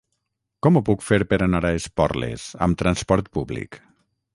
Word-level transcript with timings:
Com 0.65 0.79
ho 0.79 0.83
puc 0.87 1.03
fer 1.11 1.19
per 1.35 1.39
anar 1.49 1.61
a 1.69 1.73
Esporles 1.83 2.49
amb 2.69 2.83
transport 2.85 3.35
públic? 3.39 3.85